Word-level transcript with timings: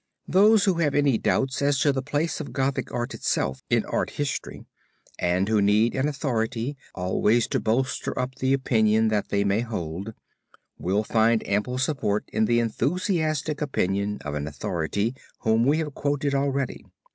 Those 0.27 0.65
who 0.65 0.79
have 0.79 0.95
any 0.95 1.19
doubts 1.19 1.61
as 1.61 1.77
to 1.81 1.91
the 1.93 2.01
place 2.01 2.39
of 2.41 2.53
Gothic 2.53 2.91
art 2.91 3.13
itself 3.13 3.61
in 3.69 3.85
art 3.85 4.09
history 4.09 4.65
and 5.19 5.47
who 5.47 5.61
need 5.61 5.93
an 5.93 6.07
authority 6.07 6.75
always 6.95 7.45
to 7.49 7.59
bolster 7.59 8.17
up 8.17 8.33
the 8.33 8.51
opinion 8.51 9.09
that 9.09 9.29
they 9.29 9.43
may 9.43 9.59
hold, 9.59 10.15
will 10.79 11.03
find 11.03 11.47
ample 11.47 11.77
support 11.77 12.27
in 12.33 12.45
the 12.45 12.59
enthusiastic 12.59 13.61
opinion 13.61 14.17
of 14.25 14.33
an 14.33 14.47
authority 14.47 15.13
whom 15.41 15.65
we 15.67 15.77
have 15.77 15.93
quoted 15.93 16.33
already. 16.33 16.83